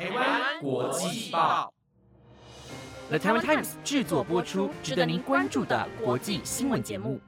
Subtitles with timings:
[0.00, 1.70] 台湾国际报
[3.10, 7.20] ，The Taiwan Times 制作播出，值得您关注的国际新闻节目。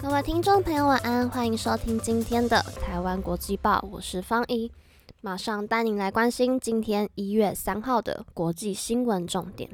[0.00, 4.70] 各位听众朋友，晚安，欢迎收听今天的台湾国际报，我是方怡，
[5.20, 9.68] 马上带您来关心今天一月三号的国际新闻重点。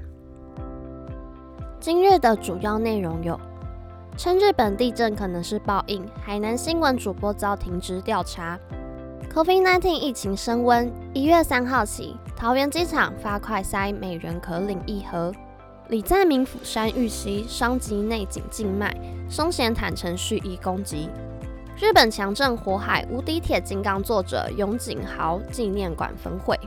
[1.78, 3.38] 今日的主要内容有：
[4.16, 8.58] 称日本地震可能是报应，海南新闻主播遭停职调查
[9.34, 15.32] ；COVID-19 疫情升温，一月三号起，桃园机场发快筛，每人可领一盒。
[15.88, 18.94] 李在明釜山遇袭，伤及内颈静脉，
[19.28, 21.10] 松贤坦诚蓄意攻击。
[21.76, 26.58] 日本强震火海，无敌铁金刚作者永井豪纪念馆焚毁。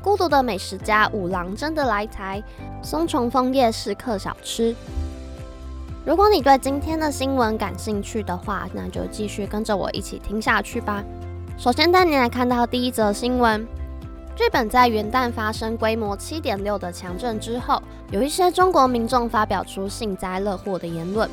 [0.00, 2.40] 孤独的美食家五郎真的来台，
[2.80, 4.74] 松重枫叶是客小吃。
[6.10, 11.04] 如果你对今天的新闻感兴趣的话，那就继续跟着我一起听下去吧。
[11.56, 13.64] 首先带你来看到第一则新闻：
[14.36, 21.30] 日本在元旦发生规模七点六的强震之后，有一些中国民众发表出幸灾乐祸的言论。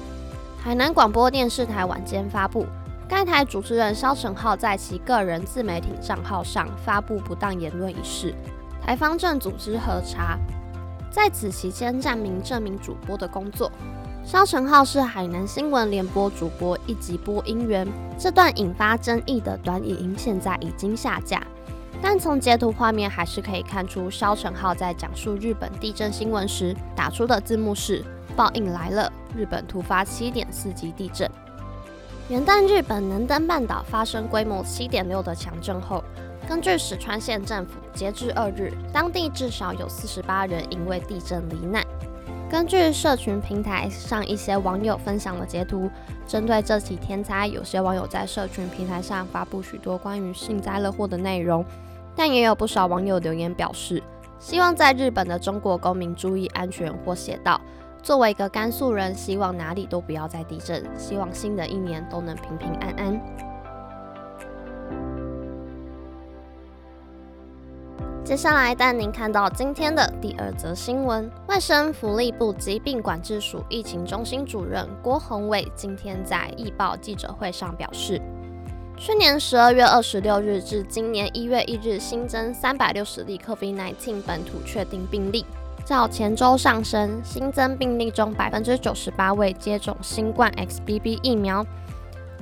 [0.63, 2.63] 海南广播电视台晚间发布，
[3.09, 8.31] 该台主持人肖成浩在其个人自媒体账号上发布不当言论一事。
[8.80, 10.37] 台方正组织核查，
[11.09, 13.71] 在此期间暂明这名主播的工作。
[14.28, 17.88] 肖成浩是海南新闻联播主播一级播音员。
[18.20, 21.42] 这段引发争议的短影音现在已经下架，
[22.02, 28.03] 但从截图画面还是可以看出，肖成浩在讲述日本地震新闻时打出的字幕是
[28.36, 31.31] “报应来了，日本突发七点四级地震”。
[32.28, 36.03] 元旦日本能登半岛发生规模七点六的强震后。
[36.50, 41.81] 根据石川县政府，截至二日，当地至少有四十八人因为地震罹难。
[42.49, 45.91] 根据社群平台上一些网友分享的截图，
[46.25, 51.63] 针对这起天灾，有些网友在社群平台上发布许多关于幸灾乐祸的内容，
[52.15, 54.02] 但也有不少网友留言表示，
[54.39, 57.59] 希望在日本的中国公民注意安全，或写道
[58.02, 63.21] ：“作为一个甘肃人，希望哪里都不要再地震，希望新的一年都能平平安安。”
[68.27, 71.32] 接下来带您看到今天的第二则新闻。
[71.48, 78.21] 卫生福利部疾病管制署疫情中心主任郭宏伟今天在易报记者会上表示，
[78.98, 85.45] 去年十二月二十六日至今年一月一日新增三百六十例 COVID-19 本土确定病例，
[85.86, 87.21] 较前周上升。
[87.23, 91.66] 新增病例中百分之九十八未接种新冠 XBB 疫苗。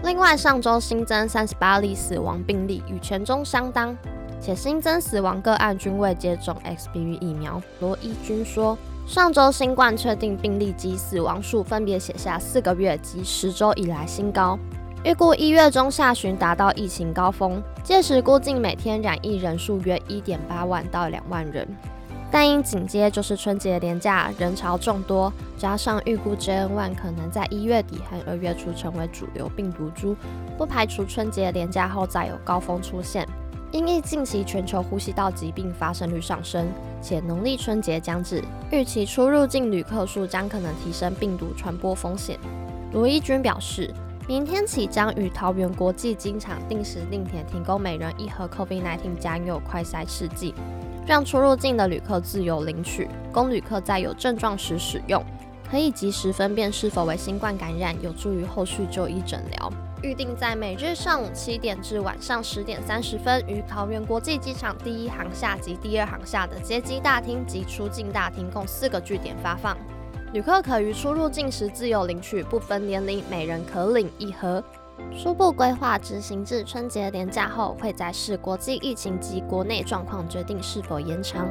[0.02, 3.96] 另外，上周新增三十八例死亡病例，与全中相当。
[4.40, 7.62] 且新增死亡个案均未接种 XBB 疫苗。
[7.80, 14.58] 罗伊军说，上周新冠确定病例及死亡数分别写下四个月及十周以来新高，
[15.04, 21.68] 预估一月中下旬达到疫情高峰，届时估计每天染疫人数约一点八万到两万人。
[22.32, 30.18] 但因紧接就是春节连假，人潮众多，加上预估 JN.1 可能在一月底和二月初成为主流病毒株，
[30.58, 33.26] 不排除春节连假后再有高峰出现。
[33.76, 36.66] 因疫近期全球呼吸道疾病发生率上升，
[37.02, 38.42] 且农历春节将至，
[38.72, 42.40] 预期出入境旅客数将可能提升病毒传播风险。
[42.94, 43.94] 罗义军表示，
[44.30, 50.54] 明天起将与桃园国际机场定时定点提供每人一盒 COVID-19 加油快筛试剂，
[51.06, 55.22] 让出入境的旅客自由领取，供旅客在有症状时使用，
[55.70, 59.70] 可以及时分辨是否为新冠感染，有助于后续就医诊疗。
[60.06, 69.76] 预定在每日上午七点至晚上十点三十分，于桃园国际机场第一航厦及第二航厦的接机大厅及出境大厅共四个据点发放。
[70.32, 74.64] 旅客可于出入境时自由领取，不分年龄，每人可领一盒。
[75.18, 81.48] 初步规划执行至春节连假后，会在视国际疫情及国内状况决定是否延长。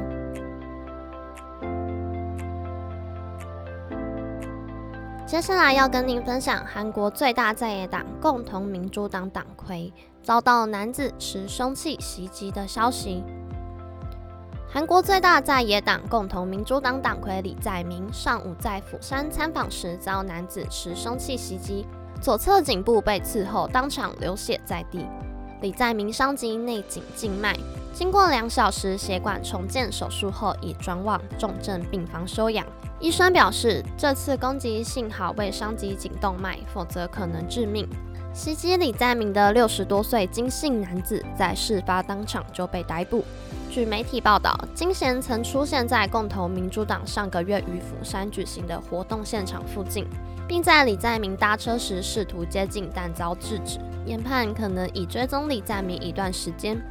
[5.25, 9.91] 接下来要跟您分享韩国最大在野党共同民主党党魁
[10.21, 13.23] 遭到男子持凶器袭击的消息。
[14.69, 21.87] 韩国最大在野党共同民主党党魁李在明上午在釜山参访时遭男子持凶器袭击，
[22.21, 25.07] 左侧颈部被刺后当场流血在地。
[25.65, 27.57] 李在明伤及内颈静脉，
[27.91, 32.63] 经过两小时血管重建手术后，已转往重症病房休养。
[32.99, 37.89] 医生表示，这次攻击幸好未伤及颈动脉，否则可能致命。
[38.31, 43.25] 袭击李在明的六十多岁金姓男子，在事发当场就被逮捕。
[43.71, 50.05] 据媒体报道，金贤曾出现在共同民主党上个月于釜山举行的活动现场附近，
[50.47, 53.79] 并在李在明搭车时试图接近，但遭制止。
[54.05, 56.81] 研判可能已追踪李在明一段时间。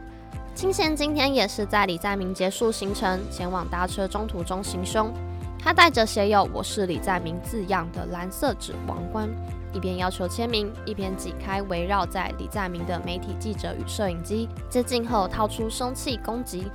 [0.55, 5.13] 金贤今天也是在李在明结束行程前往搭车中途中行凶。
[5.59, 9.29] 他带着写有“我是李在明”字样的蓝色纸王冠，
[9.73, 14.49] 一边要求签名，一边挤开围绕在李在明的媒体记者与摄影机。
[14.69, 16.71] 接近后掏出凶器攻击。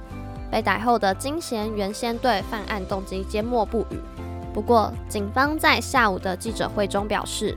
[0.52, 4.00] 被逮后的金贤原先对犯案动机缄默不语。
[4.52, 7.56] 不过，警方在下午的记者会中表示，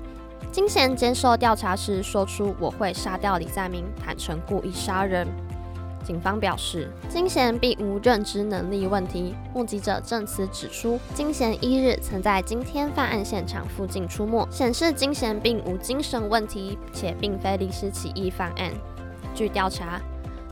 [0.53, 5.27] 金贤接受调查时说出“我会杀掉李在明”，坦诚故意杀人。
[6.05, 9.35] 警方表示，金贤并无认知能力问题。
[9.55, 18.71] 目击者证词指出，金贤一日曾在今天犯案现场附近出没，显示金贤并无精神问题，且并非临时起意犯案。
[19.35, 19.99] 据调查，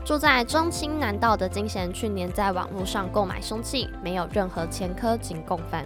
[0.03, 5.85] 住在中清南道的金贤去年在网络上购买凶器，没有任何前科，仅共犯。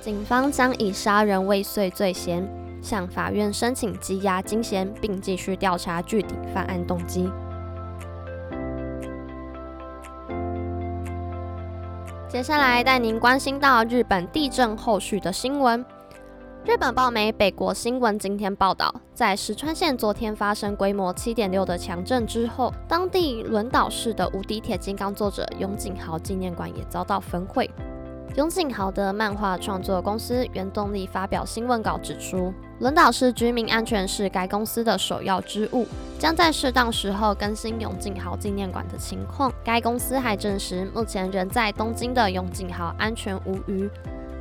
[0.00, 2.48] 警方将以杀人未遂罪嫌
[2.82, 7.30] 向法院申请羁押金贤，并继续调查具体犯案动机。
[12.28, 15.84] 接下来带您关心到日本地震后续的新闻。
[16.64, 27.68] 日本报媒北国新闻今天报道，在石川县昨天发生规模七点六的强震之后，当地轮岛市的无敌铁金刚作者永井豪纪念馆也遭到焚毁。
[28.34, 35.86] 永井豪的漫画创作公司原动力发表新闻稿指出，轮岛市居民安全是该公司的首要之务，
[36.18, 39.52] 将在适当时候更新永井豪纪念馆的情况。
[39.62, 43.90] 该公司还证实，目前仍在东京的永井豪安全无虞。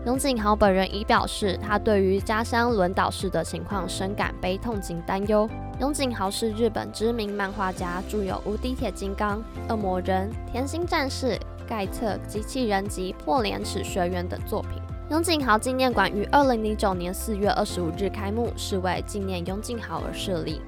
[0.05, 5.49] 永井豪本人已表示，他对于家乡轮岛市的情况深感悲痛及担忧。
[5.81, 9.39] 永井豪是日本知名漫画家，著有《无敌铁金刚》
[9.69, 11.35] 《恶魔人》《甜心战士》。
[11.71, 14.71] 盖特机器人及破廉耻学员等作品。
[15.09, 20.59] 永井豪纪念馆于二零零九年四月二十五日开幕，是为纪念永井豪而设立，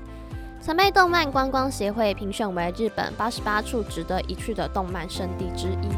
[0.62, 5.90] 曾被动漫观光协会评选为日本八十八处值得一去的动漫圣地之一。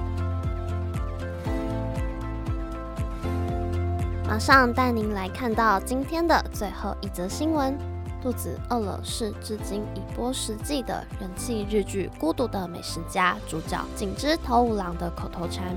[4.28, 7.95] 马上带您来看到今天的最后一则新闻。
[8.26, 15.76] 肚子饿了是至今已播十季的人气日剧《孤独的美食家》主角景之头五郎的口头禅。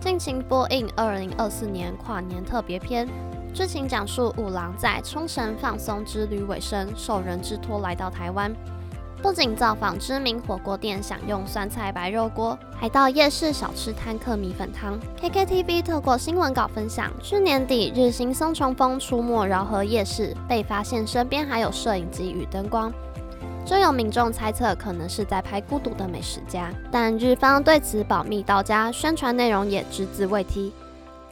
[0.00, 3.08] 近期播映二零二四年跨年特别篇，
[3.52, 8.54] 剧情讲述五郎在冲绳放松之旅尾声，受人之托来到台湾。
[9.22, 14.98] 不仅造访知名火锅店享用酸菜白肉锅，还到夜市小吃摊客米粉汤。
[15.20, 22.92] KKTV 透过新闻稿分享，去年底日新松重丰出没饶河夜市，被发现身边还有摄影机与灯光，
[23.64, 30.72] 就有民众猜测可能是在拍《孤独的美食家》，但日方对此保密到家，宣传内容也只字未提，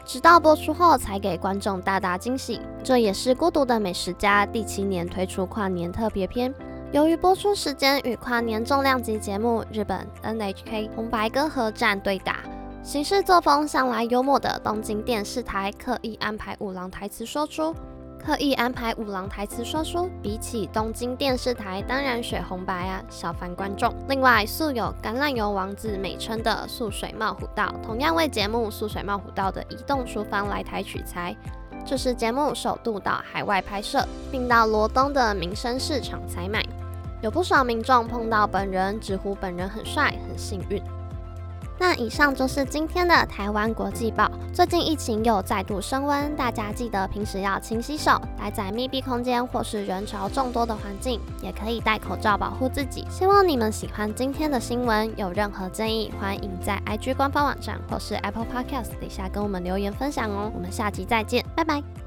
[0.05, 2.61] 直到播出后才给观众大大惊喜。
[2.85, 6.55] 这也是《孤独的美食家》第七年推出跨年特别篇。
[6.93, 12.41] 由于播出时间与跨年重量级节目日本 NHK 红白歌合战对打，
[12.83, 17.73] 行事作风向来幽默的东京电视台刻意安排五郎台词说出，
[18.19, 23.95] 刻意安排五郎台词说出，比起东京电视台，当然选红白啊，小烦观众。
[24.09, 31.37] 另外，素有橄榄油王子美称的素水茂虎道，同样为节目素水茂虎道的移动厨房来台取材。
[31.87, 36.61] 这是节目首度到海外拍摄，并到罗东的民生市场采买。
[37.21, 40.83] 有不少民众碰到本人，直呼本人很帅，很幸运。
[41.79, 44.31] 那以上就是今天的台湾国际报。
[44.53, 53.07] 最近疫情又再度升温，大家记得平时要勤洗手，待在密闭空间或是人潮众多的环境，也可以戴口罩保护自己。
[53.11, 60.53] 希望你们喜欢今天的新闻，有任何建议，欢迎在 IG 官方网站或是 Apple Podcast 底下跟我们留言分享哦。
[60.55, 62.00] 我们下期再见，拜拜。